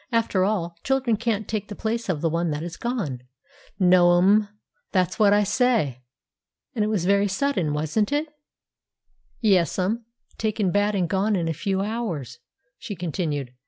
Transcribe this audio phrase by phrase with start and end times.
[0.11, 3.21] "After all, children can't take the place of the one that is gone."
[3.77, 4.47] "No, m'm;
[4.91, 6.01] that's what I say."
[6.73, 8.27] "And it was very sudden, wasn't it?"
[9.41, 10.05] "Yes'm;
[10.39, 12.39] taken bad and gone in a few hours,"
[12.79, 13.53] she continued.